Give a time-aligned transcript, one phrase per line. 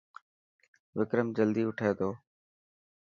[0.97, 2.09] وڪرم جلدي اٺي ٿو.